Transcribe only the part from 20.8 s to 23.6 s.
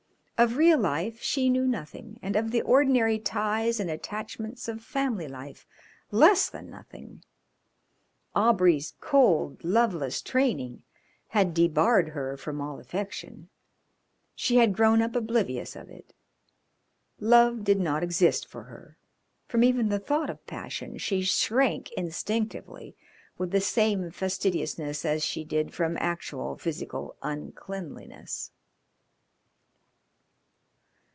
she shrank instinctively with